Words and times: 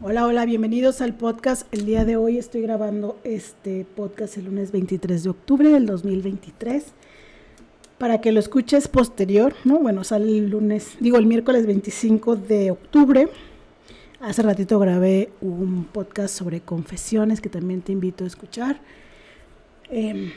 Hola, 0.00 0.26
hola, 0.26 0.44
bienvenidos 0.44 1.00
al 1.00 1.16
podcast. 1.16 1.66
El 1.74 1.84
día 1.84 2.04
de 2.04 2.16
hoy 2.16 2.38
estoy 2.38 2.62
grabando 2.62 3.18
este 3.24 3.84
podcast 3.84 4.36
el 4.36 4.44
lunes 4.44 4.70
23 4.70 5.24
de 5.24 5.28
octubre 5.28 5.70
del 5.70 5.86
2023. 5.86 6.84
Para 7.98 8.20
que 8.20 8.30
lo 8.30 8.38
escuches 8.38 8.86
posterior, 8.86 9.56
¿no? 9.64 9.80
Bueno, 9.80 10.04
sale 10.04 10.38
el 10.38 10.50
lunes, 10.50 10.96
digo 11.00 11.18
el 11.18 11.26
miércoles 11.26 11.66
25 11.66 12.36
de 12.36 12.70
octubre. 12.70 13.28
Hace 14.20 14.42
ratito 14.42 14.78
grabé 14.78 15.30
un 15.40 15.82
podcast 15.92 16.32
sobre 16.32 16.60
confesiones 16.60 17.40
que 17.40 17.48
también 17.48 17.82
te 17.82 17.90
invito 17.90 18.22
a 18.22 18.28
escuchar. 18.28 18.80
Em, 19.90 20.30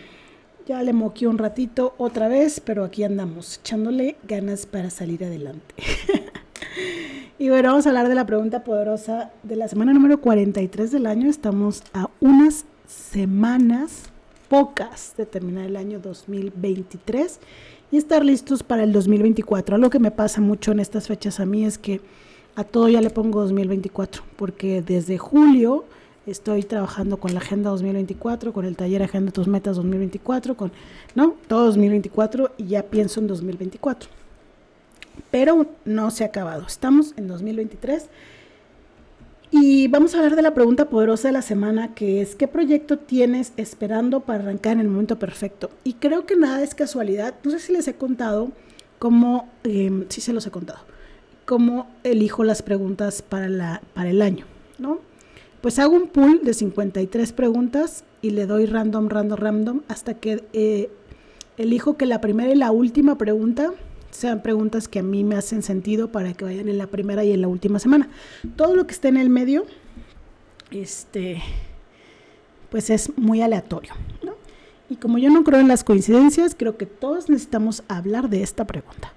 ya 0.65 0.81
le 0.81 0.91
moqué 0.91 1.27
un 1.27 1.37
ratito 1.37 1.93
otra 1.99 2.29
vez, 2.29 2.59
pero 2.61 2.83
aquí 2.83 3.03
andamos, 3.03 3.59
echándole 3.59 4.15
ganas 4.27 4.65
para 4.65 4.89
salir 4.89 5.23
adelante. 5.23 5.75
Y 7.41 7.49
bueno, 7.49 7.69
vamos 7.69 7.87
a 7.87 7.89
hablar 7.89 8.07
de 8.07 8.13
la 8.13 8.27
pregunta 8.27 8.63
poderosa 8.63 9.31
de 9.41 9.55
la 9.55 9.67
semana 9.67 9.93
número 9.93 10.21
43 10.21 10.91
del 10.91 11.07
año. 11.07 11.27
Estamos 11.27 11.81
a 11.91 12.07
unas 12.19 12.65
semanas, 12.85 14.11
pocas, 14.47 15.15
de 15.17 15.25
terminar 15.25 15.65
el 15.65 15.75
año 15.75 15.99
2023 15.99 17.39
y 17.91 17.97
estar 17.97 18.23
listos 18.23 18.61
para 18.61 18.83
el 18.83 18.93
2024. 18.93 19.73
Algo 19.73 19.89
que 19.89 19.97
me 19.97 20.11
pasa 20.11 20.39
mucho 20.39 20.71
en 20.71 20.81
estas 20.81 21.07
fechas 21.07 21.39
a 21.39 21.47
mí 21.47 21.65
es 21.65 21.79
que 21.79 21.99
a 22.55 22.63
todo 22.63 22.89
ya 22.89 23.01
le 23.01 23.09
pongo 23.09 23.41
2024, 23.41 24.21
porque 24.35 24.83
desde 24.83 25.17
julio 25.17 25.85
estoy 26.27 26.61
trabajando 26.61 27.17
con 27.17 27.33
la 27.33 27.39
Agenda 27.39 27.71
2024, 27.71 28.53
con 28.53 28.65
el 28.65 28.75
taller 28.75 29.01
Agenda 29.01 29.31
Tus 29.31 29.47
Metas 29.47 29.77
2024, 29.77 30.55
con, 30.55 30.71
¿no? 31.15 31.33
Todo 31.47 31.65
2024 31.65 32.51
y 32.59 32.67
ya 32.67 32.83
pienso 32.83 33.19
en 33.19 33.25
2024 33.25 34.20
pero 35.31 35.67
no 35.85 36.11
se 36.11 36.23
ha 36.23 36.27
acabado. 36.27 36.65
Estamos 36.67 37.13
en 37.17 37.27
2023 37.27 38.09
y 39.53 39.89
vamos 39.89 40.13
a 40.13 40.17
hablar 40.17 40.37
de 40.37 40.41
la 40.41 40.53
pregunta 40.53 40.89
poderosa 40.89 41.27
de 41.27 41.33
la 41.33 41.41
semana, 41.41 41.93
que 41.93 42.21
es, 42.21 42.35
¿qué 42.35 42.47
proyecto 42.47 42.97
tienes 42.97 43.51
esperando 43.57 44.21
para 44.21 44.43
arrancar 44.43 44.73
en 44.73 44.79
el 44.79 44.87
momento 44.87 45.19
perfecto? 45.19 45.69
Y 45.83 45.95
creo 45.95 46.25
que 46.25 46.37
nada 46.37 46.63
es 46.63 46.73
casualidad. 46.73 47.35
No 47.43 47.51
sé 47.51 47.59
si 47.59 47.73
les 47.73 47.85
he 47.89 47.95
contado 47.95 48.51
cómo, 48.97 49.49
eh, 49.65 50.05
sí 50.07 50.21
se 50.21 50.31
los 50.31 50.47
he 50.47 50.51
contado, 50.51 50.79
cómo 51.45 51.89
elijo 52.05 52.45
las 52.45 52.61
preguntas 52.61 53.21
para, 53.21 53.49
la, 53.49 53.81
para 53.93 54.09
el 54.09 54.21
año, 54.21 54.45
¿no? 54.77 54.99
Pues 55.59 55.79
hago 55.79 55.95
un 55.95 56.07
pool 56.07 56.41
de 56.43 56.53
53 56.53 57.33
preguntas 57.33 58.05
y 58.21 58.29
le 58.29 58.45
doy 58.45 58.67
random, 58.67 59.09
random, 59.09 59.37
random, 59.37 59.81
hasta 59.89 60.13
que 60.13 60.45
eh, 60.53 60.89
elijo 61.57 61.97
que 61.97 62.05
la 62.05 62.21
primera 62.21 62.51
y 62.51 62.55
la 62.55 62.71
última 62.71 63.17
pregunta 63.17 63.73
sean 64.11 64.41
preguntas 64.41 64.87
que 64.87 64.99
a 64.99 65.03
mí 65.03 65.23
me 65.23 65.35
hacen 65.35 65.63
sentido 65.63 66.11
para 66.11 66.33
que 66.33 66.45
vayan 66.45 66.69
en 66.69 66.77
la 66.77 66.87
primera 66.87 67.23
y 67.23 67.31
en 67.31 67.41
la 67.41 67.47
última 67.47 67.79
semana. 67.79 68.09
Todo 68.55 68.75
lo 68.75 68.85
que 68.85 68.93
esté 68.93 69.07
en 69.07 69.17
el 69.17 69.29
medio, 69.29 69.65
este, 70.69 71.41
pues 72.69 72.89
es 72.89 73.17
muy 73.17 73.41
aleatorio. 73.41 73.93
Y 74.89 74.97
como 74.97 75.17
yo 75.17 75.29
no 75.29 75.43
creo 75.43 75.61
en 75.61 75.69
las 75.69 75.85
coincidencias, 75.85 76.53
creo 76.53 76.75
que 76.75 76.85
todos 76.85 77.29
necesitamos 77.29 77.83
hablar 77.87 78.29
de 78.29 78.43
esta 78.43 78.67
pregunta. 78.67 79.13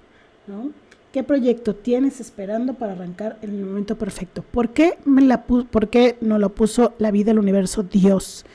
¿Qué 1.11 1.23
proyecto 1.23 1.75
tienes 1.75 2.21
esperando 2.21 2.75
para 2.75 2.93
arrancar 2.93 3.37
en 3.41 3.51
el 3.51 3.65
momento 3.65 3.97
perfecto? 3.97 4.41
¿Por 4.41 4.69
qué, 4.69 4.97
me 5.03 5.21
la 5.21 5.43
por 5.43 5.89
qué 5.89 6.17
no 6.21 6.39
lo 6.39 6.55
puso 6.55 6.93
la 6.97 7.11
vida, 7.11 7.31
el 7.31 7.39
universo, 7.39 7.83
Dios? 7.83 8.45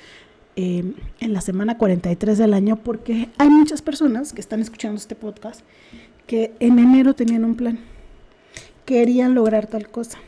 Eh, 0.57 0.95
en 1.21 1.33
la 1.33 1.41
semana 1.41 1.79
43 1.79 2.37
del 2.37 2.55
año 2.55 2.77
porque 2.77 3.29
hay 3.39 3.49
muchas 3.49 3.83
personas 3.83 4.33
que 4.33 4.41
están 4.41 4.61
escuchando 4.61 4.97
este 4.97 5.15
podcast 5.15 5.61
que 6.31 6.53
en 6.61 6.79
enero 6.79 7.15
tenían 7.15 7.45
un 7.45 7.57
plan, 7.57 7.81
querían 8.85 9.35
lograr 9.35 9.67
tal 9.67 9.89
cosa, 9.89 10.19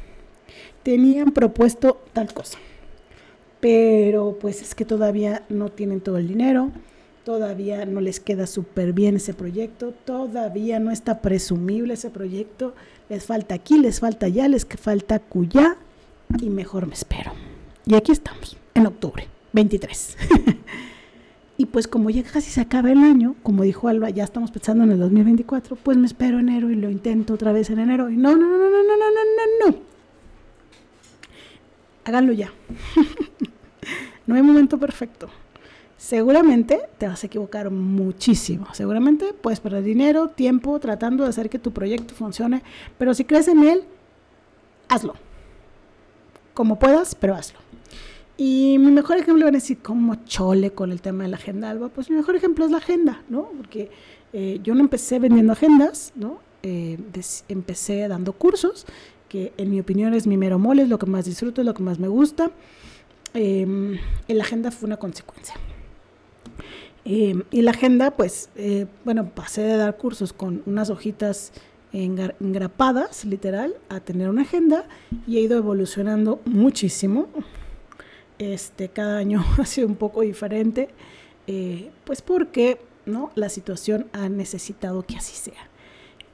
tenían 0.83 1.31
propuesto 1.31 2.03
tal 2.13 2.35
cosa, 2.35 2.59
pero 3.61 4.37
pues 4.41 4.63
es 4.63 4.75
que 4.75 4.85
todavía 4.85 5.45
no 5.49 5.69
tienen 5.69 6.01
todo 6.01 6.19
el 6.19 6.27
dinero, 6.27 6.73
todavía 7.25 7.87
no 7.87 8.01
les 8.01 8.19
queda 8.19 8.49
súper 8.49 8.93
bien 8.93 9.15
ese 9.15 9.33
proyecto, 9.33 9.95
todavía 10.05 10.81
no 10.81 10.91
está 10.91 11.23
presumible 11.23 11.95
ese 11.95 12.11
proyecto, 12.11 12.75
les 13.09 13.25
falta 13.25 13.55
aquí, 13.55 13.79
les 13.79 14.01
falta 14.01 14.27
allá, 14.27 14.49
les 14.49 14.67
falta 14.67 15.21
cuya 15.21 15.77
y 16.41 16.51
mejor 16.51 16.89
me 16.89 16.95
espero. 16.95 17.31
Y 17.87 17.95
aquí 17.95 18.11
estamos, 18.11 18.57
en 18.75 18.89
octubre 18.89 19.29
23. 19.53 20.17
Y 21.63 21.67
pues 21.67 21.87
como 21.87 22.11
ya 22.11 22.25
casi 22.25 22.51
se 22.51 22.61
acaba 22.61 22.91
el 22.91 22.99
año, 22.99 23.37
como 23.45 23.63
dijo 23.63 23.87
Alba, 23.87 24.11
ya 24.11 24.25
estamos 24.25 24.51
pensando 24.51 24.83
en 24.83 24.91
el 24.91 24.99
2024, 24.99 25.77
pues 25.77 25.97
me 25.97 26.09
espero 26.09 26.41
enero 26.41 26.73
y 26.73 26.75
lo 26.75 26.91
intento 26.91 27.35
otra 27.35 27.53
vez 27.53 27.71
en 27.71 27.79
enero. 27.79 28.11
Y 28.11 28.17
no, 28.17 28.35
no, 28.35 28.49
no, 28.49 28.59
no, 28.59 28.69
no, 28.69 28.83
no, 28.83 28.97
no, 28.97 29.71
no, 29.71 29.71
no. 29.71 29.79
Háganlo 32.05 32.33
ya. 32.33 32.53
no 34.27 34.35
hay 34.35 34.43
momento 34.43 34.77
perfecto. 34.77 35.29
Seguramente 35.97 36.81
te 36.99 37.07
vas 37.07 37.23
a 37.23 37.29
equivocar 37.29 37.71
muchísimo. 37.71 38.67
Seguramente 38.73 39.33
puedes 39.33 39.61
perder 39.61 39.85
dinero, 39.85 40.31
tiempo 40.31 40.81
tratando 40.81 41.23
de 41.23 41.31
hacer 41.31 41.49
que 41.49 41.61
tu 41.61 41.71
proyecto 41.71 42.13
funcione. 42.13 42.65
Pero 42.99 43.15
si 43.15 43.25
crees 43.25 43.47
en 43.47 43.63
él, 43.63 43.85
hazlo. 44.89 45.15
Como 46.55 46.81
puedas, 46.81 47.15
pero 47.15 47.37
hazlo. 47.37 47.61
Y 48.37 48.79
mi 48.79 48.91
mejor 48.91 49.19
ejemplo 49.19 49.45
van 49.45 49.55
a 49.55 49.59
decir, 49.59 49.79
como 49.79 50.15
chole 50.25 50.73
con 50.73 50.91
el 50.91 51.01
tema 51.01 51.25
de 51.25 51.31
la 51.31 51.37
agenda, 51.37 51.71
Alba? 51.71 51.89
Pues 51.89 52.11
mi 52.11 52.17
mejor 52.17 52.35
ejemplo 52.37 52.65
es 52.65 52.71
la 52.71 52.79
agenda, 52.79 53.23
¿no? 53.29 53.51
Porque 53.57 53.91
eh, 54.33 54.61
yo 54.63 54.75
no 54.75 54.81
empecé 54.81 55.19
vendiendo 55.19 55.53
agendas, 55.53 56.13
¿no? 56.17 56.41
Eh, 56.63 56.97
empecé 57.49 58.07
dando 58.07 58.33
cursos, 58.33 58.87
que 59.29 59.53
en 59.57 59.71
mi 59.71 59.81
opinión 59.81 60.15
es 60.15 60.27
mi 60.27 60.37
mero 60.37 60.59
mole, 60.59 60.83
es 60.83 60.89
lo 60.89 60.99
que 60.99 61.07
más 61.07 61.25
disfruto, 61.25 61.61
es 61.61 61.67
lo 61.67 61.75
que 61.75 61.83
más 61.83 61.99
me 61.99 62.09
gusta. 62.09 62.51
Eh, 63.35 63.99
la 64.29 64.43
agenda 64.43 64.71
fue 64.71 64.87
una 64.87 64.97
consecuencia. 64.97 65.55
Em, 67.05 67.43
y 67.51 67.63
la 67.63 67.73
agenda, 67.73 68.13
pues, 68.13 68.51
eh, 68.55 68.87
bueno, 69.05 69.29
pasé 69.31 69.63
de 69.63 69.77
dar 69.77 69.97
cursos 69.97 70.33
con 70.33 70.63
unas 70.67 70.91
hojitas 70.91 71.53
engrapadas, 71.93 73.27
literal, 73.27 73.75
a 73.91 74.01
tener 74.01 74.31
una 74.31 74.43
agenda 74.43 74.87
y 75.27 75.37
he 75.37 75.41
ido 75.41 75.59
evolucionando 75.59 76.41
muchísimo. 76.47 77.29
Este, 78.43 78.89
cada 78.89 79.19
año 79.19 79.45
ha 79.59 79.67
sido 79.67 79.87
un 79.87 79.95
poco 79.95 80.23
diferente, 80.23 80.89
eh, 81.47 81.93
pues 82.03 82.23
porque 82.23 82.81
¿no? 83.07 83.31
la 83.37 83.49
situación 83.49 84.09
ha 84.13 84.29
necesitado 84.29 85.05
que 85.05 85.17
así 85.17 85.37
sea. 85.37 85.69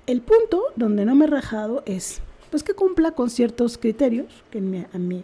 El 0.06 0.22
punto 0.22 0.62
donde 0.74 1.04
no 1.04 1.14
me 1.14 1.26
he 1.26 1.28
rajado 1.28 1.82
es 1.84 2.22
pues 2.50 2.62
que 2.62 2.72
cumpla 2.72 3.10
con 3.10 3.28
ciertos 3.28 3.76
criterios 3.76 4.42
que 4.50 4.86
a 4.91 4.98
mí, 4.98 5.22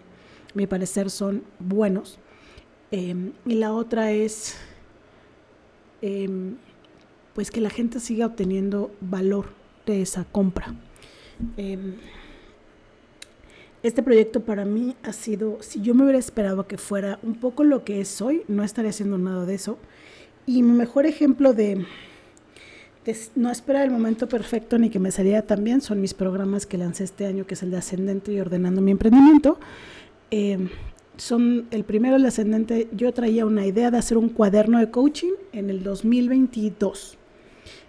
mi 0.53 0.67
parecer 0.67 1.09
son 1.09 1.45
buenos. 1.59 2.19
Em, 2.91 3.33
y 3.47 3.55
la 3.55 3.73
otra 3.73 4.13
es 4.13 4.55
em, 6.03 6.57
pues 7.33 7.51
que 7.51 7.63
la 7.63 7.71
gente 7.71 7.99
siga 7.99 8.27
obteniendo 8.27 8.91
valor 9.01 9.47
de 9.87 10.03
esa 10.03 10.25
compra. 10.25 10.75
Em, 11.57 11.95
este 13.85 14.03
proyecto 14.03 14.41
para 14.41 14.65
mí 14.65 14.97
ha 15.03 15.13
sido, 15.13 15.59
si 15.61 15.83
yo 15.83 15.95
me 15.95 16.05
hubiera 16.05 16.19
esperado 16.19 16.67
que 16.67 16.79
fuera 16.79 17.19
un 17.23 17.35
poco 17.35 17.65
lo 17.65 17.85
que 17.85 18.01
es 18.01 18.23
hoy, 18.23 18.41
no 18.49 18.65
estaría 18.65 18.89
haciendo 18.89 19.19
nada 19.19 19.45
de 19.45 19.55
eso. 19.55 19.77
Y 20.47 20.63
mi 20.63 20.73
mejor 20.73 21.05
ejemplo 21.05 21.53
de, 21.53 21.85
no 23.35 23.51
esperar 23.51 23.85
el 23.85 23.91
momento 23.91 24.27
perfecto 24.27 24.79
ni 24.79 24.89
que 24.89 24.99
me 24.99 25.11
saliera 25.11 25.43
tan 25.43 25.63
bien 25.65 25.83
son 25.83 26.01
mis 26.01 26.15
programas 26.15 26.65
que 26.65 26.79
lancé 26.79 27.05
este 27.05 27.27
año, 27.27 27.47
que 27.47 27.53
es 27.53 27.63
el 27.63 27.71
de 27.71 27.77
Ascendente 27.77 28.33
y 28.33 28.41
Ordenando 28.41 28.81
mi 28.81 28.91
Emprendimiento. 28.91 29.59
Eh, 30.31 30.71
son 31.19 31.67
el 31.71 31.85
primero, 31.85 32.17
el 32.17 32.25
Ascendente, 32.25 32.89
yo 32.91 33.13
traía 33.13 33.45
una 33.45 33.67
idea 33.67 33.91
de 33.91 33.99
hacer 33.99 34.17
un 34.17 34.31
cuaderno 34.31 34.79
de 34.79 34.91
coaching 34.91 35.33
en 35.53 35.69
el 35.69 35.83
2022 35.83 37.19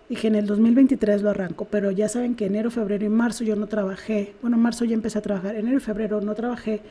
Dije, 0.08 0.28
en 0.28 0.36
el 0.36 0.46
2023 0.46 1.24
lo 1.24 1.32
arranco, 1.32 1.66
pero 1.66 1.90
ya 1.90 2.08
saben 2.08 2.36
que 2.36 2.46
enero, 2.46 2.70
febrero 2.70 3.06
y 3.06 3.10
marzo 3.10 3.44
yo 3.44 3.56
no 3.56 3.68
trabajé. 3.68 4.36
Bueno, 4.42 4.58
marzo 4.58 4.86
ya 4.86 4.94
empecé 4.94 5.18
a 5.18 5.22
trabajar. 5.22 5.56
Enero 5.56 5.78
y 5.78 5.80
febrero 5.80 6.22
no 6.22 6.36
trabajé 6.36 6.82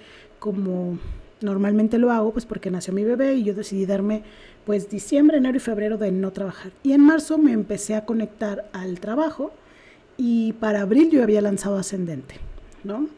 como 0.41 0.99
normalmente 1.41 1.99
lo 1.99 2.11
hago, 2.11 2.33
pues 2.33 2.47
porque 2.47 2.71
nació 2.71 2.93
mi 2.93 3.05
bebé 3.05 3.35
y 3.35 3.45
yo 3.45 3.55
decidí 3.55 3.87
darme 3.87 4.23
pues 4.65 4.91
diciembre, 4.91 5.37
enero 5.37 5.57
y 5.57 5.61
febrero 5.61 5.97
de 5.97 6.11
no 6.11 6.33
trabajar. 6.33 6.73
Y 6.83 6.93
en 6.93 7.03
marzo 7.03 7.39
me 7.39 7.53
empecé 7.53 7.95
a 7.95 8.05
conectar 8.05 8.69
al 8.73 8.99
trabajo 8.99 9.53
y 10.17 10.55
para 10.55 10.81
abril 10.81 11.11
yo 11.11 11.23
había 11.23 11.41
lanzado 11.41 11.77
Ascendente, 11.77 12.37
¿no? 12.83 13.09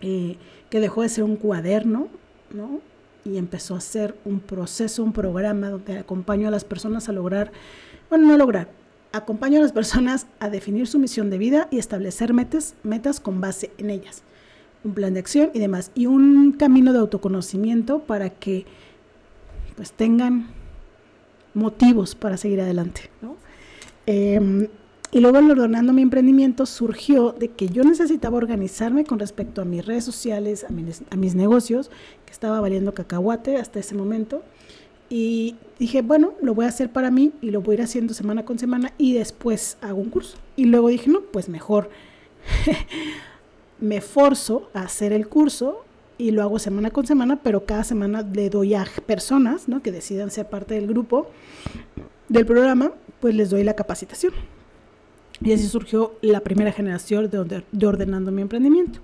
Eh, 0.00 0.36
que 0.70 0.80
dejó 0.80 1.02
de 1.02 1.08
ser 1.08 1.24
un 1.24 1.36
cuaderno, 1.36 2.08
¿no? 2.50 2.80
Y 3.24 3.36
empezó 3.36 3.74
a 3.76 3.80
ser 3.80 4.14
un 4.24 4.40
proceso, 4.40 5.02
un 5.04 5.12
programa 5.12 5.70
donde 5.70 5.98
acompaño 5.98 6.48
a 6.48 6.50
las 6.50 6.64
personas 6.64 7.08
a 7.08 7.12
lograr, 7.12 7.52
bueno, 8.10 8.26
no 8.26 8.36
lograr, 8.36 8.68
acompaño 9.14 9.58
a 9.58 9.62
las 9.62 9.72
personas 9.72 10.26
a 10.40 10.50
definir 10.50 10.86
su 10.86 10.98
misión 10.98 11.30
de 11.30 11.38
vida 11.38 11.68
y 11.70 11.78
establecer 11.78 12.34
metas, 12.34 12.74
metas 12.82 13.20
con 13.20 13.40
base 13.40 13.70
en 13.78 13.90
ellas, 13.90 14.22
un 14.82 14.92
plan 14.92 15.14
de 15.14 15.20
acción 15.20 15.50
y 15.54 15.60
demás, 15.60 15.90
y 15.94 16.06
un 16.06 16.52
camino 16.52 16.92
de 16.92 16.98
autoconocimiento 16.98 18.00
para 18.00 18.30
que 18.30 18.66
pues 19.76 19.92
tengan 19.92 20.48
motivos 21.54 22.14
para 22.14 22.36
seguir 22.36 22.60
adelante. 22.60 23.10
Em, 24.06 24.68
Y 25.12 25.20
luego 25.20 25.38
el 25.38 25.48
ordenando 25.48 25.92
mi 25.92 26.02
emprendimiento 26.02 26.66
surgió 26.66 27.30
de 27.30 27.46
que 27.46 27.68
yo 27.68 27.84
necesitaba 27.84 28.36
organizarme 28.36 29.04
con 29.04 29.20
respecto 29.20 29.62
a 29.62 29.64
mis 29.64 29.86
redes 29.86 30.02
sociales, 30.02 30.64
a 30.64 30.70
mis, 30.70 31.04
a 31.08 31.14
mis 31.14 31.36
negocios, 31.36 31.88
que 32.26 32.32
estaba 32.32 32.60
valiendo 32.60 32.94
cacahuate 32.94 33.56
hasta 33.58 33.78
ese 33.78 33.94
momento. 33.94 34.42
Y 35.16 35.54
dije, 35.78 36.02
bueno, 36.02 36.34
lo 36.42 36.54
voy 36.54 36.64
a 36.64 36.70
hacer 36.70 36.90
para 36.90 37.08
mí 37.08 37.30
y 37.40 37.52
lo 37.52 37.60
voy 37.60 37.74
a 37.74 37.78
ir 37.78 37.82
haciendo 37.82 38.14
semana 38.14 38.44
con 38.44 38.58
semana 38.58 38.92
y 38.98 39.14
después 39.14 39.78
hago 39.80 40.00
un 40.00 40.10
curso. 40.10 40.38
Y 40.56 40.64
luego 40.64 40.88
dije, 40.88 41.08
no, 41.08 41.20
pues 41.20 41.48
mejor 41.48 41.88
me 43.80 44.00
forzo 44.00 44.68
a 44.74 44.80
hacer 44.80 45.12
el 45.12 45.28
curso 45.28 45.84
y 46.18 46.32
lo 46.32 46.42
hago 46.42 46.58
semana 46.58 46.90
con 46.90 47.06
semana, 47.06 47.40
pero 47.44 47.64
cada 47.64 47.84
semana 47.84 48.22
le 48.22 48.50
doy 48.50 48.74
a 48.74 48.84
personas 49.06 49.68
¿no? 49.68 49.82
que 49.82 49.92
decidan 49.92 50.32
ser 50.32 50.48
parte 50.48 50.74
del 50.74 50.88
grupo, 50.88 51.30
del 52.28 52.44
programa, 52.44 52.90
pues 53.20 53.36
les 53.36 53.50
doy 53.50 53.62
la 53.62 53.74
capacitación. 53.74 54.32
Y 55.40 55.52
así 55.52 55.68
surgió 55.68 56.14
la 56.22 56.40
primera 56.40 56.72
generación 56.72 57.30
de, 57.30 57.62
de 57.70 57.86
Ordenando 57.86 58.32
mi 58.32 58.42
Emprendimiento. 58.42 58.98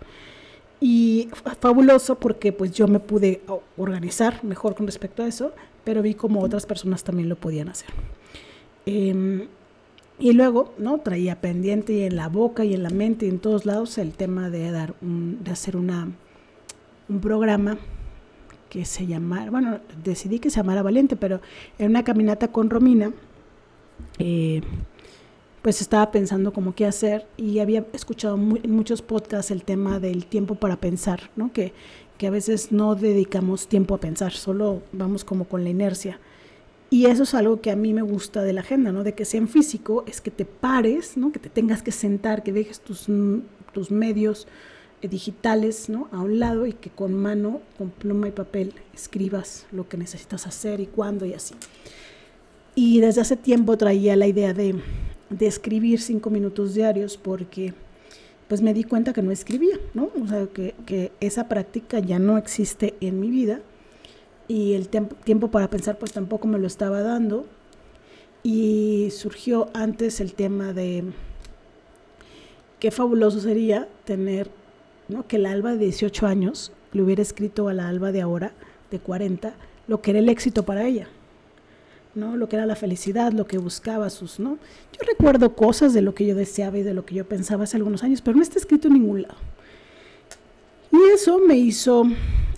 Y 0.81 1.29
fabuloso 1.61 2.15
porque 2.15 2.53
pues 2.53 2.73
yo 2.73 2.89
me 2.89 3.01
pude 3.01 3.43
organizar 3.77 4.43
mejor 4.45 4.75
con 4.75 4.87
respecto 4.87 5.23
a 5.23 5.27
eso, 5.27 5.53
pero 5.85 6.01
vi 6.01 6.15
como 6.15 6.41
otras 6.41 6.65
personas 6.65 7.05
también 7.05 7.29
lo 7.29 7.37
podían 7.37 7.69
hacer. 7.69 7.91
Em, 8.87 9.47
y 10.19 10.33
luego, 10.33 10.75
¿no? 10.79 10.99
Traía 10.99 11.41
pendiente 11.41 11.93
y 11.93 12.03
en 12.03 12.17
la 12.17 12.29
boca 12.29 12.65
y 12.65 12.75
en 12.75 12.83
la 12.83 12.91
mente 12.91 13.27
y 13.27 13.29
en 13.29 13.39
todos 13.39 13.67
lados 13.67 13.99
el 13.99 14.13
tema 14.13 14.51
de 14.51 14.71
dar 14.71 14.95
de 15.01 15.51
hacer 15.51 15.77
una 15.77 16.09
un 17.11 17.21
programa 17.21 17.77
que 18.71 18.85
se 18.85 19.07
llamara, 19.07 19.51
bueno, 19.51 19.81
decidí 20.05 20.39
que 20.39 20.49
se 20.49 20.59
llamara 20.59 20.83
Valiente, 20.83 21.17
pero 21.17 21.41
en 21.79 21.91
una 21.91 22.05
caminata 22.05 22.49
con 22.49 22.71
Romina, 22.71 23.13
eh, 24.19 24.63
pues 25.63 25.81
estaba 25.81 26.11
pensando 26.11 26.53
cómo 26.53 26.75
qué 26.75 26.87
hacer 26.87 27.27
y 27.37 27.59
había 27.59 27.85
escuchado 27.93 28.37
en 28.37 28.71
muchos 28.71 29.03
podcasts 29.03 29.51
el 29.51 29.63
tema 29.63 30.01
del 30.01 30.27
tiempo 30.27 30.55
para 30.55 30.77
pensar, 30.77 31.31
¿no? 31.37 31.53
Que, 31.53 31.73
que 32.17 32.27
a 32.27 32.31
veces 32.31 32.73
no 32.73 32.95
dedicamos 32.95 33.67
tiempo 33.67 33.95
a 33.95 34.01
pensar, 34.01 34.33
solo 34.33 34.83
vamos 34.93 35.25
como 35.25 35.45
con 35.45 35.65
la 35.65 35.71
inercia. 35.71 36.19
Y 36.89 37.07
eso 37.07 37.23
es 37.23 37.35
algo 37.35 37.61
que 37.61 37.71
a 37.71 37.77
mí 37.77 37.95
me 37.95 38.03
gusta 38.03 38.43
de 38.43 38.53
la 38.53 38.63
agenda, 38.63 38.91
¿no? 38.91 39.05
De 39.05 39.15
que 39.15 39.25
sea 39.25 39.39
en 39.39 39.49
físico, 39.49 40.05
es 40.09 40.21
que 40.21 40.31
te 40.31 40.45
pares, 40.45 41.17
¿no? 41.17 41.31
Que 41.31 41.39
te 41.39 41.49
tengas 41.49 41.83
que 41.83 41.93
sentar, 41.93 42.43
que 42.43 42.53
dejes 42.53 42.81
tus, 42.81 43.07
tus 43.73 43.91
medios 43.91 44.49
eh, 45.03 45.09
digitales, 45.09 45.89
¿no? 45.89 46.09
A 46.11 46.21
un 46.21 46.41
lado 46.41 46.67
y 46.67 46.73
que 46.73 46.91
con 46.91 47.15
mano, 47.15 47.61
con 47.79 47.91
pluma 47.91 48.29
y 48.29 48.33
papel, 48.33 48.75
escribas 48.93 49.67
lo 49.71 49.89
que 49.89 49.97
necesitas 49.97 50.47
hacer 50.47 50.81
y 50.81 50.87
cuándo 50.87 51.27
y 51.27 51.35
así. 51.35 51.55
Y 52.75 53.01
desde 53.01 53.21
hace 53.21 53.37
tiempo 53.37 53.77
traía 53.77 54.17
la 54.17 54.27
idea 54.27 54.53
de 54.53 54.75
de 55.31 55.47
escribir 55.47 56.01
cinco 56.01 56.29
minutos 56.31 56.75
diarios 56.75 57.17
porque 57.17 57.73
pues 58.49 58.63
me 58.63 58.75
di 58.75 58.83
cuenta 58.83 59.13
que 59.13 59.23
no 59.23 59.31
escribía, 59.31 59.79
¿no? 59.95 60.11
O 60.21 60.27
sea, 60.27 60.47
que, 60.49 60.75
que 60.85 61.13
esa 61.21 61.49
práctica 61.49 62.01
ya 62.01 62.19
no 62.19 62.37
existe 62.37 62.95
en 63.01 63.21
mi 63.21 63.31
vida 63.31 63.61
y 64.49 64.75
el 64.75 64.89
tiempo 64.89 65.53
para 65.53 65.71
pensar 65.71 65.99
pues 65.99 66.13
tampoco 66.13 66.49
me 66.49 66.59
lo 66.59 66.67
estaba 66.67 67.01
dando 67.03 67.47
y 68.43 69.09
surgió 69.13 69.69
antes 69.75 70.21
el 70.21 70.35
tema 70.35 70.73
de 70.73 71.05
qué 72.81 72.91
fabuloso 72.91 73.39
sería 73.39 73.89
tener, 74.05 74.51
¿no? 75.09 75.29
Que 75.29 75.39
la 75.39 75.53
Alba 75.53 75.73
de 75.73 75.85
18 75.85 76.27
años 76.27 76.73
le 76.93 77.03
hubiera 77.03 77.23
escrito 77.23 77.69
a 77.69 77.75
la 77.75 77.89
Alba 77.89 78.11
de 78.11 78.23
ahora, 78.23 78.53
de 78.91 78.99
40, 78.99 79.55
lo 79.87 80.01
que 80.01 80.11
era 80.11 80.19
el 80.19 80.29
éxito 80.29 80.65
para 80.65 80.87
ella. 80.87 81.09
¿No? 82.15 82.37
Lo 82.37 82.49
que 82.49 82.57
era 82.57 82.67
la 82.67 82.77
felicidad, 82.77 83.33
lo 83.33 83.47
que 83.47 83.59
buscaba 83.59 84.11
sus, 84.11 84.41
¿no? 84.41 84.59
Yo 84.93 85.07
recuerdo 85.07 85.55
cosas 85.55 85.93
de 85.95 86.03
lo 86.03 86.15
que 86.15 86.27
yo 86.27 86.35
deseaba 86.35 86.79
y 86.79 86.83
de 86.83 86.95
lo 86.95 87.05
que 87.05 87.15
yo 87.15 87.27
pensaba 87.27 87.65
hace 87.65 87.77
algunos 87.77 88.03
años, 88.03 88.21
pero 88.23 88.37
no 88.37 88.43
está 88.43 88.59
escrito 88.59 88.89
en 88.89 88.95
ningún 88.95 89.23
lado. 89.23 89.37
Y 90.93 91.15
eso 91.15 91.39
me 91.39 91.57
hizo 91.57 92.05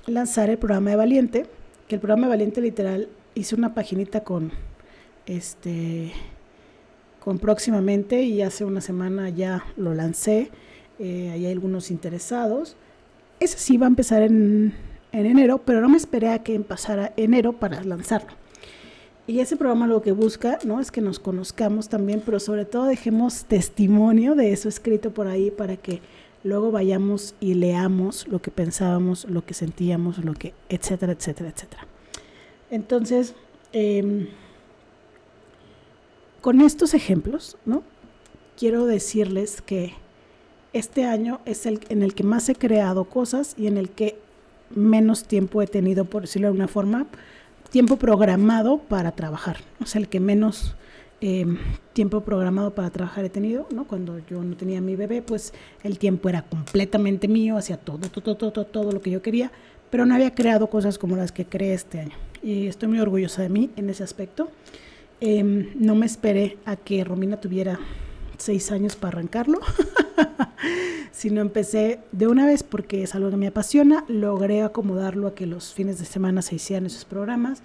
lanzar 0.07 0.51
el 0.51 0.59
programa 0.59 0.91
de 0.91 0.97
Valiente, 0.97 1.47
que 1.87 1.97
el 1.97 2.01
programa 2.01 2.27
de 2.27 2.31
Valiente 2.31 2.61
literal 2.61 3.09
hice 3.35 3.55
una 3.55 3.75
paginita 3.75 4.25
con 4.25 4.53
este 5.27 6.13
con 7.21 7.39
próximamente 7.39 8.23
y 8.23 8.43
hace 8.43 8.65
una 8.65 8.81
semana 8.81 9.29
ya 9.29 9.65
lo 9.77 9.95
lancé. 9.95 10.51
Eh, 10.99 11.31
hay 11.31 11.47
algunos 11.47 11.91
interesados. 11.93 12.77
Ese 13.39 13.59
sí 13.59 13.77
va 13.77 13.87
a 13.87 13.89
empezar 13.89 14.23
en, 14.23 14.75
en 15.13 15.27
enero, 15.27 15.59
pero 15.59 15.81
no 15.81 15.89
me 15.89 15.97
esperé 15.97 16.31
a 16.31 16.43
que 16.43 16.59
pasara 16.61 17.13
enero 17.17 17.53
para 17.53 17.85
lanzarlo. 17.85 18.42
Y 19.27 19.39
ese 19.39 19.57
programa 19.57 19.87
lo 19.87 20.03
que 20.03 20.13
busca, 20.13 20.59
¿no? 20.65 20.81
Es 20.81 20.91
que 20.91 21.01
nos 21.01 21.21
conozcamos 21.21 21.89
también, 21.89 22.23
pero 22.25 22.41
sobre 22.41 22.65
todo 22.65 22.87
dejemos 22.87 23.45
testimonio 23.45 24.35
de 24.35 24.53
eso 24.53 24.69
escrito 24.69 25.13
por 25.13 25.29
ahí 25.29 25.51
para 25.51 25.77
que 25.77 26.01
luego 26.43 26.73
vayamos 26.73 27.37
y 27.39 27.55
leamos 27.55 28.27
lo 28.27 28.43
que 28.43 28.51
pensábamos, 28.51 29.27
lo 29.27 29.45
que 29.45 29.55
sentíamos, 29.55 30.19
lo 30.19 30.35
que, 30.35 30.55
etcétera, 30.69 31.13
etcétera, 31.13 31.51
etcétera. 31.51 31.87
Entonces, 32.71 33.35
em, 33.73 34.27
con 36.41 36.61
estos 36.61 36.93
ejemplos, 36.93 37.57
¿no? 37.65 37.85
Quiero 38.59 38.87
decirles 38.87 39.63
que 39.63 39.95
este 40.73 41.05
año 41.05 41.41
es 41.45 41.67
el 41.67 41.81
en 41.91 42.03
el 42.03 42.15
que 42.15 42.25
más 42.25 42.49
he 42.49 42.57
creado 42.57 43.05
cosas 43.05 43.55
y 43.57 43.69
en 43.69 43.77
el 43.77 43.91
que 43.91 44.19
menos 44.75 45.25
tiempo 45.25 45.63
he 45.63 45.67
tenido, 45.67 46.07
por 46.07 46.23
decirlo 46.23 46.47
de 46.47 46.49
alguna 46.49 46.69
forma, 46.69 47.07
tiempo 47.73 47.97
programado 47.97 48.79
para 48.79 49.13
trabajar, 49.13 49.57
o 49.81 49.87
sea, 49.87 49.99
el 50.01 50.09
que 50.09 50.21
menos 50.21 50.77
em, 51.23 51.57
tiempo 51.95 52.21
programado 52.21 52.75
para 52.75 52.91
trabajar 52.91 53.25
he 53.25 53.31
tenido, 53.31 53.67
¿no? 53.75 53.87
Cuando 53.87 54.19
yo 54.29 54.43
no 54.43 54.57
tenía 54.57 54.83
mi 54.83 54.95
bebé, 54.95 55.23
pues 55.23 55.55
el 55.83 55.99
tiempo 55.99 56.29
era 56.29 56.43
completamente 56.43 57.29
mío, 57.29 57.57
hacía 57.57 57.79
todo, 57.79 58.11
todo, 58.11 58.37
todo, 58.37 58.53
todo, 58.53 58.67
todo 58.67 58.93
lo 58.93 59.01
que 59.01 59.11
yo 59.11 59.23
quería, 59.23 59.51
pero 59.91 60.05
no 60.05 60.15
había 60.15 60.35
creado 60.35 60.69
cosas 60.69 60.99
como 60.99 61.17
las 61.17 61.33
que 61.33 61.47
creé 61.47 61.73
este 61.73 62.01
año. 62.01 62.17
Y 62.43 62.67
estoy 62.67 62.89
muy 62.89 63.01
orgullosa 63.01 63.41
de 63.41 63.49
mí 63.49 63.71
en 63.77 63.89
ese 63.89 64.05
aspecto. 64.05 64.51
Em, 65.21 65.71
no 65.77 65.95
me 65.95 66.05
esperé 66.05 66.59
a 66.67 66.77
que 66.77 67.03
Romina 67.05 67.41
tuviera 67.41 67.81
seis 68.37 68.71
años 68.71 68.97
para 68.97 69.17
arrancarlo. 69.17 69.61
sino 71.13 71.41
empecé 71.41 72.01
de 72.13 72.27
una 72.27 72.47
vez 72.47 72.63
porque 72.63 73.03
es 73.03 73.15
algo 73.15 73.31
que 73.31 73.37
me 73.37 73.47
apasiona, 73.47 74.05
logré 74.09 74.63
acomodarlo 74.63 75.29
a 75.29 75.35
que 75.35 75.47
los 75.47 75.73
fines 75.73 75.99
de 75.99 76.05
semana 76.05 76.43
se 76.43 76.57
hicieran 76.57 76.87
esos 76.87 77.05
programas. 77.05 77.63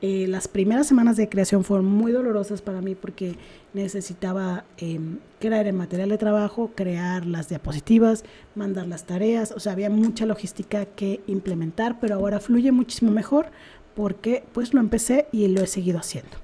Eh, 0.00 0.26
las 0.28 0.48
primeras 0.48 0.86
semanas 0.86 1.16
de 1.16 1.28
creación 1.28 1.64
fueron 1.64 1.86
muy 1.86 2.12
dolorosas 2.12 2.60
para 2.60 2.82
mí 2.82 2.94
porque 2.94 3.36
necesitaba 3.72 4.64
em, 4.76 5.18
crear 5.40 5.66
el 5.66 5.72
material 5.72 6.10
de 6.10 6.18
trabajo, 6.18 6.72
crear 6.74 7.24
las 7.24 7.48
diapositivas, 7.48 8.24
mandar 8.54 8.86
las 8.86 9.04
tareas, 9.04 9.52
o 9.52 9.60
sea, 9.60 9.72
había 9.72 9.88
mucha 9.88 10.26
logística 10.26 10.84
que 10.84 11.22
implementar, 11.26 12.00
pero 12.00 12.16
ahora 12.16 12.38
fluye 12.38 12.70
muchísimo 12.70 13.12
mejor 13.12 13.46
porque 13.94 14.44
pues 14.52 14.74
lo 14.74 14.80
empecé 14.80 15.26
y 15.32 15.48
lo 15.48 15.62
he 15.62 15.66
seguido 15.66 15.98
haciendo. 15.98 16.43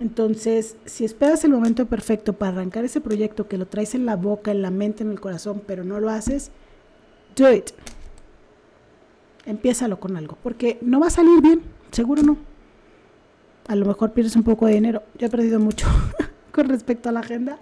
Entonces, 0.00 0.76
si 0.86 1.04
esperas 1.04 1.44
el 1.44 1.50
momento 1.50 1.84
perfecto 1.84 2.32
para 2.32 2.52
arrancar 2.52 2.86
ese 2.86 3.02
proyecto 3.02 3.48
que 3.48 3.58
lo 3.58 3.66
traes 3.66 3.94
en 3.94 4.06
la 4.06 4.16
boca, 4.16 4.50
en 4.50 4.62
la 4.62 4.70
mente, 4.70 5.04
en 5.04 5.10
el 5.10 5.20
corazón, 5.20 5.62
pero 5.66 5.84
no 5.84 6.00
lo 6.00 6.08
haces, 6.08 6.50
do 7.36 7.52
it. 7.52 7.70
Empiézalo 9.44 10.00
con 10.00 10.16
algo, 10.16 10.38
porque 10.42 10.78
no 10.80 11.00
va 11.00 11.08
a 11.08 11.10
salir 11.10 11.42
bien, 11.42 11.60
seguro 11.90 12.22
no. 12.22 12.38
A 13.68 13.76
lo 13.76 13.84
mejor 13.84 14.12
pierdes 14.12 14.36
un 14.36 14.42
poco 14.42 14.66
de 14.66 14.72
dinero. 14.72 15.02
Yo 15.18 15.26
he 15.26 15.30
perdido 15.30 15.60
mucho 15.60 15.86
con 16.52 16.70
respecto 16.70 17.10
a 17.10 17.12
la 17.12 17.20
agenda, 17.20 17.58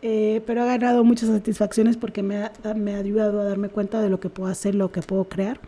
eh, 0.00 0.42
pero 0.46 0.62
he 0.62 0.66
ganado 0.66 1.02
muchas 1.02 1.28
satisfacciones 1.28 1.96
porque 1.96 2.22
me 2.22 2.50
me 2.76 2.94
ha 2.94 2.98
ayudado 2.98 3.40
a 3.40 3.44
darme 3.44 3.68
cuenta 3.68 4.00
de 4.00 4.10
lo 4.10 4.20
que 4.20 4.28
puedo 4.28 4.48
hacer, 4.48 4.76
lo 4.76 4.92
que 4.92 5.02
puedo 5.02 5.24
crear 5.24 5.58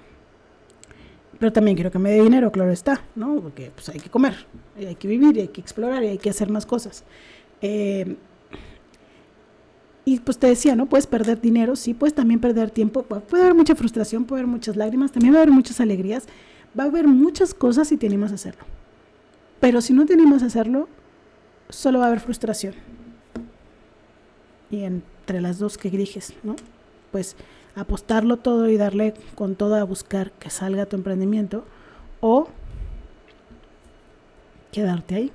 pero 1.38 1.52
también 1.52 1.76
quiero 1.76 1.90
que 1.90 1.98
me 1.98 2.10
dé 2.10 2.22
dinero, 2.22 2.50
claro 2.50 2.72
está, 2.72 3.02
¿no? 3.14 3.40
Porque 3.40 3.70
pues 3.74 3.88
hay 3.88 4.00
que 4.00 4.10
comer, 4.10 4.46
hay 4.78 4.94
que 4.94 5.08
vivir, 5.08 5.38
hay 5.38 5.48
que 5.48 5.60
explorar 5.60 6.02
y 6.02 6.08
hay 6.08 6.18
que 6.18 6.30
hacer 6.30 6.48
más 6.48 6.66
cosas. 6.66 7.04
Eh, 7.60 8.16
y 10.04 10.20
pues 10.20 10.38
te 10.38 10.46
decía, 10.46 10.76
¿no? 10.76 10.86
Puedes 10.86 11.06
perder 11.06 11.40
dinero, 11.40 11.74
sí, 11.74 11.92
puedes 11.92 12.14
también 12.14 12.40
perder 12.40 12.70
tiempo, 12.70 13.02
puede 13.02 13.42
haber 13.42 13.54
mucha 13.54 13.74
frustración, 13.74 14.24
puede 14.24 14.42
haber 14.42 14.50
muchas 14.50 14.76
lágrimas, 14.76 15.10
también 15.10 15.34
va 15.34 15.38
a 15.38 15.42
haber 15.42 15.52
muchas 15.52 15.80
alegrías, 15.80 16.26
va 16.78 16.84
a 16.84 16.86
haber 16.86 17.08
muchas 17.08 17.52
cosas 17.52 17.88
si 17.88 17.96
te 17.96 18.06
animas 18.06 18.30
a 18.30 18.36
hacerlo. 18.36 18.64
Pero 19.58 19.80
si 19.80 19.92
no 19.92 20.06
te 20.06 20.12
animas 20.12 20.44
a 20.44 20.46
hacerlo, 20.46 20.88
solo 21.68 21.98
va 21.98 22.04
a 22.04 22.08
haber 22.08 22.20
frustración. 22.20 22.74
Y 24.70 24.84
entre 24.84 25.40
las 25.40 25.58
dos 25.58 25.76
que 25.76 25.90
diriges, 25.90 26.34
¿no? 26.44 26.54
Pues 27.10 27.34
apostarlo 27.76 28.38
todo 28.38 28.68
y 28.68 28.76
darle 28.76 29.14
con 29.36 29.54
todo 29.54 29.76
a 29.76 29.84
buscar 29.84 30.32
que 30.32 30.50
salga 30.50 30.86
tu 30.86 30.96
emprendimiento 30.96 31.64
o 32.20 32.48
quedarte 34.72 35.14
ahí, 35.14 35.32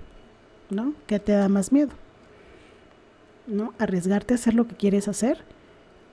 ¿no? 0.69 0.93
¿Qué 1.07 1.19
te 1.19 1.31
da 1.31 1.47
más 1.47 1.71
miedo? 1.71 1.91
¿No? 3.47 3.73
Arriesgarte 3.79 4.33
a 4.33 4.35
hacer 4.35 4.55
lo 4.55 4.67
que 4.67 4.75
quieres 4.75 5.07
hacer 5.07 5.37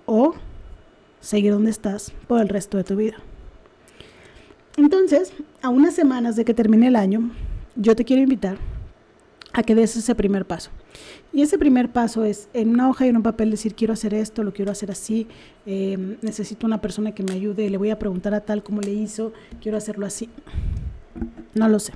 o 0.06 0.34
seguir 1.20 1.52
donde 1.52 1.70
estás 1.70 2.12
por 2.28 2.40
el 2.40 2.48
resto 2.48 2.76
de 2.76 2.84
tu 2.84 2.94
vida. 2.94 3.16
Entonces, 4.76 5.32
a 5.62 5.70
unas 5.70 5.94
semanas 5.94 6.36
de 6.36 6.44
que 6.44 6.54
termine 6.54 6.88
el 6.88 6.96
año, 6.96 7.30
yo 7.74 7.96
te 7.96 8.04
quiero 8.04 8.22
invitar 8.22 8.58
a 9.52 9.62
que 9.62 9.74
des 9.74 9.96
ese 9.96 10.14
primer 10.14 10.44
paso. 10.44 10.70
Y 11.32 11.42
ese 11.42 11.58
primer 11.58 11.90
paso 11.90 12.24
es 12.24 12.48
en 12.54 12.70
una 12.70 12.88
hoja 12.88 13.06
y 13.06 13.10
en 13.10 13.16
un 13.16 13.22
papel 13.22 13.50
decir, 13.50 13.74
quiero 13.74 13.92
hacer 13.92 14.14
esto, 14.14 14.42
lo 14.42 14.52
quiero 14.52 14.70
hacer 14.70 14.90
así, 14.90 15.26
em, 15.66 16.16
necesito 16.22 16.66
una 16.66 16.80
persona 16.80 17.12
que 17.12 17.22
me 17.22 17.32
ayude, 17.32 17.68
le 17.70 17.76
voy 17.76 17.90
a 17.90 17.98
preguntar 17.98 18.34
a 18.34 18.40
tal 18.40 18.62
cómo 18.62 18.80
le 18.80 18.92
hizo, 18.92 19.32
quiero 19.60 19.76
hacerlo 19.76 20.06
así. 20.06 20.28
No 21.54 21.68
lo 21.68 21.78
sé. 21.78 21.92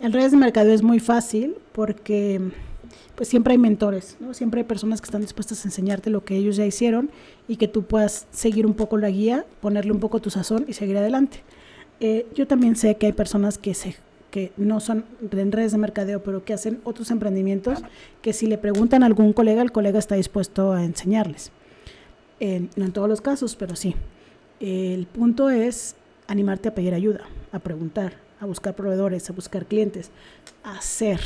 En 0.00 0.12
redes 0.12 0.30
de 0.30 0.38
mercadeo 0.38 0.72
es 0.72 0.82
muy 0.82 1.00
fácil 1.00 1.56
porque 1.72 2.40
pues 3.14 3.28
siempre 3.28 3.52
hay 3.52 3.58
mentores, 3.58 4.16
¿no? 4.18 4.32
Siempre 4.32 4.62
hay 4.62 4.66
personas 4.66 5.02
que 5.02 5.04
están 5.04 5.20
dispuestas 5.20 5.62
a 5.62 5.68
enseñarte 5.68 6.08
lo 6.08 6.24
que 6.24 6.36
ellos 6.36 6.56
ya 6.56 6.64
hicieron 6.64 7.10
y 7.48 7.56
que 7.56 7.68
tú 7.68 7.82
puedas 7.82 8.26
seguir 8.30 8.64
un 8.64 8.72
poco 8.72 8.96
la 8.96 9.10
guía, 9.10 9.44
ponerle 9.60 9.92
un 9.92 10.00
poco 10.00 10.20
tu 10.20 10.30
sazón 10.30 10.64
y 10.66 10.72
seguir 10.72 10.96
adelante. 10.96 11.42
Eh, 12.00 12.26
yo 12.34 12.46
también 12.46 12.76
sé 12.76 12.96
que 12.96 13.06
hay 13.06 13.12
personas 13.12 13.58
que 13.58 13.74
se 13.74 13.96
que 14.30 14.52
no 14.56 14.80
son 14.80 15.04
en 15.30 15.52
redes 15.52 15.72
de 15.72 15.78
mercadeo, 15.78 16.22
pero 16.22 16.44
que 16.44 16.52
hacen 16.52 16.80
otros 16.84 17.10
emprendimientos, 17.10 17.80
que 18.22 18.32
si 18.32 18.46
le 18.46 18.58
preguntan 18.58 19.02
a 19.02 19.06
algún 19.06 19.32
colega, 19.32 19.62
el 19.62 19.72
colega 19.72 19.98
está 19.98 20.14
dispuesto 20.14 20.72
a 20.72 20.84
enseñarles. 20.84 21.50
no 22.40 22.84
en 22.84 22.92
todos 22.92 23.08
los 23.08 23.20
casos, 23.20 23.56
pero 23.56 23.76
sí. 23.76 23.94
El 24.60 25.06
punto 25.06 25.50
es 25.50 25.96
animarte 26.28 26.68
a 26.68 26.74
pedir 26.74 26.94
ayuda, 26.94 27.24
a 27.50 27.58
preguntar, 27.58 28.14
a 28.40 28.46
buscar 28.46 28.74
proveedores, 28.74 29.28
a 29.28 29.32
buscar 29.32 29.66
clientes, 29.66 30.10
a 30.62 30.78
hacer 30.78 31.20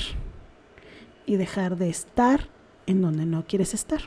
y 1.27 1.37
dejar 1.37 1.77
de 1.77 1.89
estar 1.89 2.49
en 2.87 3.03
donde 3.03 3.27
no 3.27 3.45
quieres 3.47 3.75
estar. 3.75 4.01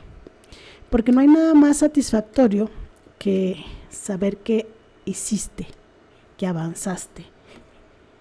Porque 0.90 1.12
no 1.12 1.20
hay 1.20 1.26
nada 1.26 1.54
más 1.54 1.78
satisfactorio 1.78 2.70
que 3.18 3.64
saber 3.90 4.38
que 4.38 4.66
hiciste, 5.04 5.66
que 6.36 6.46
avanzaste, 6.46 7.26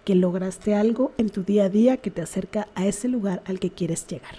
que 0.07 0.15
lograste 0.15 0.73
algo 0.73 1.11
en 1.17 1.27
tu 1.27 1.43
día 1.43 1.65
a 1.65 1.69
día 1.69 1.97
que 1.97 2.09
te 2.09 2.21
acerca 2.21 2.69
a 2.75 2.87
ese 2.87 3.09
lugar 3.09 3.43
al 3.43 3.59
que 3.59 3.71
quieres 3.71 4.07
llegar. 4.07 4.35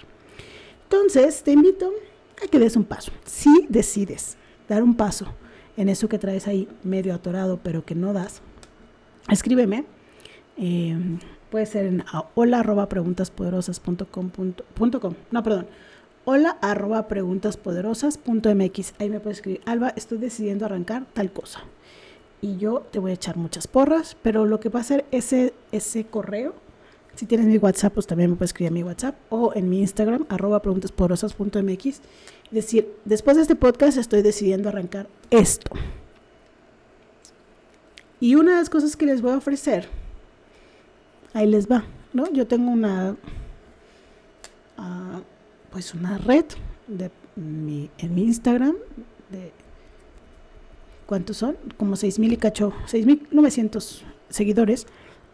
Entonces, 0.85 1.43
te 1.43 1.51
invito 1.51 1.91
a 2.43 2.47
que 2.47 2.57
des 2.57 2.75
un 2.75 2.85
paso. 2.85 3.11
Si 3.23 3.67
decides 3.69 4.35
dar 4.67 4.81
un 4.81 4.95
paso 4.95 5.27
en 5.77 5.87
eso 5.89 6.09
que 6.09 6.17
traes 6.17 6.47
ahí 6.47 6.67
medio 6.81 7.13
atorado, 7.13 7.59
pero 7.61 7.85
que 7.85 7.93
no 7.93 8.13
das, 8.13 8.41
escríbeme. 9.29 9.85
Eh, 10.57 10.97
puede 11.51 11.67
ser 11.67 11.85
en 11.85 12.03
hola 12.33 12.61
arroba 12.61 12.89
preguntaspoderosas.com. 12.89 14.31
No, 15.29 15.43
perdón. 15.43 15.67
Hola 16.25 16.57
arroba 16.61 17.07
preguntaspoderosas.mx. 17.07 18.93
Ahí 18.97 19.11
me 19.11 19.19
puedes 19.19 19.37
escribir, 19.37 19.61
Alba, 19.67 19.93
estoy 19.95 20.17
decidiendo 20.17 20.65
arrancar 20.65 21.05
tal 21.13 21.31
cosa 21.31 21.61
y 22.41 22.57
yo 22.57 22.81
te 22.91 22.99
voy 22.99 23.11
a 23.11 23.13
echar 23.15 23.37
muchas 23.37 23.67
porras, 23.67 24.15
pero 24.21 24.45
lo 24.45 24.59
que 24.59 24.69
va 24.69 24.79
a 24.79 24.83
ser 24.83 25.05
ese, 25.11 25.53
ese 25.71 26.05
correo, 26.05 26.53
si 27.15 27.25
tienes 27.25 27.47
mi 27.47 27.57
WhatsApp, 27.57 27.93
pues 27.93 28.07
también 28.07 28.29
me 28.29 28.35
puedes 28.37 28.49
escribir 28.49 28.71
a 28.71 28.73
mi 28.73 28.83
WhatsApp 28.83 29.15
o 29.29 29.51
en 29.53 29.69
mi 29.69 29.79
Instagram, 29.81 30.25
arroba 30.29 30.61
preguntasporosas.mx. 30.61 32.01
Decir, 32.51 32.95
después 33.05 33.35
de 33.35 33.43
este 33.43 33.55
podcast 33.55 33.97
estoy 33.97 34.21
decidiendo 34.21 34.69
arrancar 34.69 35.07
esto. 35.29 35.71
Y 38.21 38.35
una 38.35 38.53
de 38.53 38.57
las 38.59 38.69
cosas 38.69 38.95
que 38.95 39.05
les 39.05 39.21
voy 39.21 39.31
a 39.31 39.37
ofrecer, 39.37 39.87
ahí 41.33 41.47
les 41.47 41.69
va, 41.69 41.83
¿no? 42.13 42.31
Yo 42.31 42.47
tengo 42.47 42.71
una, 42.71 43.15
uh, 44.77 45.21
pues 45.71 45.93
una 45.93 46.17
red 46.17 46.45
en 46.87 48.15
mi 48.15 48.23
Instagram 48.23 48.75
de 49.29 49.51
¿cuántos 51.09 51.37
son? 51.37 51.57
Como 51.75 51.95
6.000 51.95 52.33
y 52.33 52.37
cacho, 52.37 52.71
6.900 52.85 54.01
seguidores. 54.29 54.85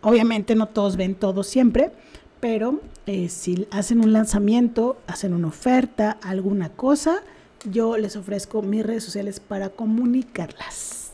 Obviamente 0.02 0.56
no 0.56 0.70
todos 0.70 0.96
ven 0.96 1.16
todo 1.16 1.44
siempre, 1.44 1.92
pero 2.40 2.80
eh, 3.08 3.28
si 3.28 3.68
hacen 3.72 4.00
un 4.00 4.14
lanzamiento, 4.14 4.98
hacen 5.06 5.34
una 5.34 5.50
oferta, 5.50 6.12
alguna 6.22 6.70
cosa, 6.70 7.24
yo 7.70 7.98
les 7.98 8.16
ofrezco 8.16 8.62
mis 8.62 8.86
redes 8.86 9.04
sociales 9.04 9.42
para 9.42 9.68
comunicarlas. 9.68 11.12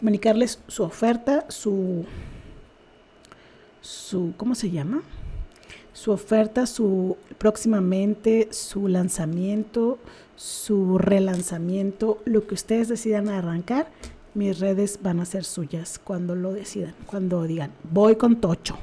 Comunicarles 0.00 0.58
su 0.66 0.82
oferta, 0.82 1.44
su, 1.48 2.04
su 3.82 4.34
¿cómo 4.36 4.56
se 4.56 4.72
llama? 4.72 5.02
Su 5.92 6.10
oferta, 6.12 6.66
su 6.66 7.16
próximamente, 7.38 8.48
su 8.50 8.88
lanzamiento, 8.88 9.98
su 10.36 10.98
relanzamiento, 10.98 12.18
lo 12.24 12.46
que 12.46 12.54
ustedes 12.54 12.88
decidan 12.88 13.28
arrancar, 13.28 13.88
mis 14.34 14.58
redes 14.58 14.98
van 15.02 15.20
a 15.20 15.24
ser 15.24 15.44
suyas 15.44 16.00
cuando 16.02 16.34
lo 16.34 16.52
decidan, 16.52 16.94
cuando 17.06 17.44
digan, 17.44 17.70
voy 17.84 18.16
con 18.16 18.40
Tocho. 18.40 18.78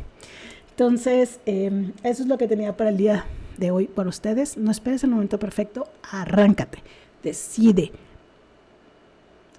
Entonces, 0.71 1.39
em, 1.45 1.91
eso 2.03 2.23
es 2.23 2.29
lo 2.29 2.37
que 2.37 2.47
tenía 2.47 2.77
para 2.77 2.91
el 2.91 2.97
día 2.97 3.25
de 3.57 3.71
hoy 3.71 3.87
para 3.87 4.09
ustedes. 4.09 4.57
No 4.57 4.71
esperes 4.71 5.03
el 5.03 5.09
momento 5.09 5.39
perfecto, 5.39 5.89
arráncate, 6.09 6.81
decide 7.23 7.91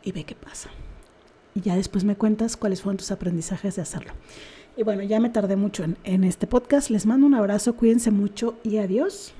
y 0.02 0.12
ve 0.12 0.25
qué 0.25 0.35
pasa. 0.35 0.71
Y 1.54 1.61
ya 1.61 1.76
después 1.76 2.04
me 2.04 2.16
cuentas 2.16 2.57
cuáles 2.57 2.83
fueron 2.83 2.97
tus 2.97 3.11
aprendizajes 3.11 3.76
de 3.76 3.83
hacerlo. 3.83 4.12
Y 4.81 4.83
bueno, 4.83 5.03
ya 5.03 5.21
me 5.21 5.29
tardé 5.29 5.57
mucho 5.57 5.85
en, 5.85 5.99
en 6.05 6.25
este 6.25 6.47
podcast. 6.47 6.89
Les 6.89 7.05
mando 7.05 7.27
un 7.27 7.35
abrazo, 7.35 7.77
cuídense 7.77 8.11
mucho 8.11 8.59
y 8.63 8.79
adiós. 8.79 9.35